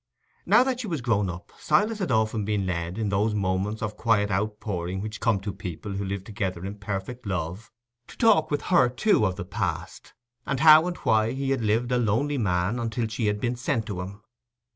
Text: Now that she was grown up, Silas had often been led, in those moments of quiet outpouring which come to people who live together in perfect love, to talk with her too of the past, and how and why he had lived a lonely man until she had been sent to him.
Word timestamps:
Now 0.47 0.63
that 0.63 0.79
she 0.79 0.87
was 0.87 0.99
grown 1.01 1.29
up, 1.29 1.51
Silas 1.59 1.99
had 1.99 2.09
often 2.09 2.43
been 2.43 2.65
led, 2.65 2.97
in 2.97 3.09
those 3.09 3.35
moments 3.35 3.83
of 3.83 3.97
quiet 3.97 4.31
outpouring 4.31 4.99
which 4.99 5.19
come 5.19 5.39
to 5.41 5.53
people 5.53 5.91
who 5.93 6.03
live 6.03 6.23
together 6.23 6.65
in 6.65 6.79
perfect 6.79 7.27
love, 7.27 7.71
to 8.07 8.17
talk 8.17 8.49
with 8.49 8.63
her 8.73 8.89
too 8.89 9.27
of 9.27 9.35
the 9.35 9.45
past, 9.45 10.15
and 10.43 10.61
how 10.61 10.87
and 10.87 10.97
why 10.97 11.33
he 11.33 11.51
had 11.51 11.61
lived 11.61 11.91
a 11.91 11.99
lonely 11.99 12.39
man 12.39 12.79
until 12.79 13.05
she 13.07 13.27
had 13.27 13.39
been 13.39 13.55
sent 13.55 13.85
to 13.85 14.01
him. 14.01 14.23